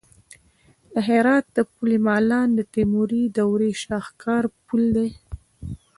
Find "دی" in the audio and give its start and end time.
4.95-5.09